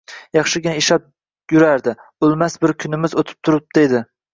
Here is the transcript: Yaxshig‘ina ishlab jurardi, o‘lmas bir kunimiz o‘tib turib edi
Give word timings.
Yaxshig‘ina 0.37 0.73
ishlab 0.79 1.05
jurardi, 1.55 1.95
o‘lmas 2.31 2.61
bir 2.67 2.77
kunimiz 2.85 3.19
o‘tib 3.23 3.51
turib 3.51 3.85
edi 3.89 4.07